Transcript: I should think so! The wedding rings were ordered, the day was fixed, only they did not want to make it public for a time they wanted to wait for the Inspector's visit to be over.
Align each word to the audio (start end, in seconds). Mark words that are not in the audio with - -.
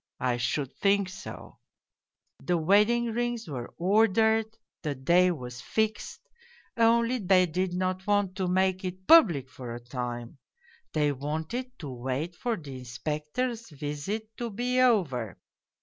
I 0.19 0.37
should 0.37 0.73
think 0.77 1.09
so! 1.09 1.59
The 2.39 2.57
wedding 2.57 3.11
rings 3.11 3.47
were 3.47 3.71
ordered, 3.77 4.47
the 4.81 4.95
day 4.95 5.29
was 5.29 5.61
fixed, 5.61 6.21
only 6.75 7.19
they 7.19 7.45
did 7.45 7.75
not 7.75 8.07
want 8.07 8.35
to 8.37 8.47
make 8.47 8.83
it 8.83 9.05
public 9.05 9.47
for 9.47 9.75
a 9.75 9.79
time 9.79 10.39
they 10.93 11.11
wanted 11.11 11.77
to 11.77 11.91
wait 11.91 12.35
for 12.35 12.57
the 12.57 12.79
Inspector's 12.79 13.69
visit 13.69 14.35
to 14.37 14.49
be 14.49 14.79
over. 14.81 15.37